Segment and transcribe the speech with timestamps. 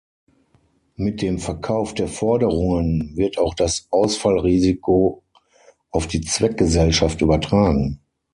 [0.95, 5.21] Mit dem Verkauf der Forderungen wird auch das Ausfallrisiko
[5.91, 7.99] auf die Zweckgesellschaft übertragen.